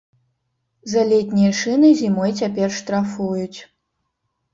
[0.93, 3.59] За летнія шыны зімой цяпер штрафуюць.